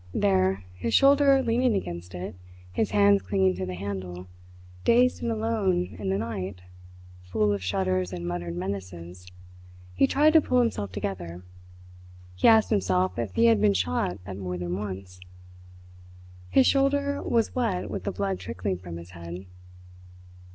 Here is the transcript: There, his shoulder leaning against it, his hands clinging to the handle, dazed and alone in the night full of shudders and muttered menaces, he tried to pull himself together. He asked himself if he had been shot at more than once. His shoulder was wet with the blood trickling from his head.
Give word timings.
There, 0.15 0.63
his 0.73 0.95
shoulder 0.95 1.43
leaning 1.43 1.75
against 1.75 2.15
it, 2.15 2.33
his 2.71 2.89
hands 2.89 3.21
clinging 3.21 3.53
to 3.57 3.67
the 3.67 3.75
handle, 3.75 4.25
dazed 4.83 5.21
and 5.21 5.31
alone 5.31 5.95
in 5.99 6.09
the 6.09 6.17
night 6.17 6.63
full 7.21 7.53
of 7.53 7.63
shudders 7.63 8.11
and 8.11 8.27
muttered 8.27 8.55
menaces, 8.55 9.27
he 9.93 10.07
tried 10.07 10.33
to 10.33 10.41
pull 10.41 10.59
himself 10.59 10.91
together. 10.91 11.43
He 12.33 12.47
asked 12.47 12.71
himself 12.71 13.19
if 13.19 13.35
he 13.35 13.45
had 13.45 13.61
been 13.61 13.75
shot 13.75 14.17
at 14.25 14.37
more 14.37 14.57
than 14.57 14.75
once. 14.75 15.19
His 16.49 16.65
shoulder 16.65 17.21
was 17.21 17.53
wet 17.53 17.91
with 17.91 18.03
the 18.03 18.11
blood 18.11 18.39
trickling 18.39 18.79
from 18.79 18.97
his 18.97 19.11
head. 19.11 19.45